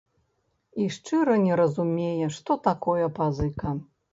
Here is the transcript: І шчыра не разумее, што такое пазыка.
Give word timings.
І 0.83 0.87
шчыра 0.95 1.35
не 1.45 1.53
разумее, 1.61 2.31
што 2.39 2.59
такое 2.69 3.05
пазыка. 3.21 3.79